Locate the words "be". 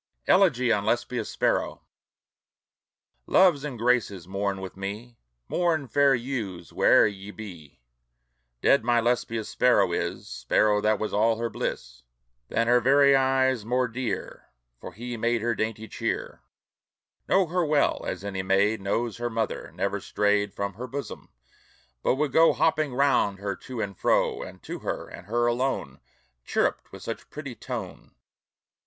7.29-7.83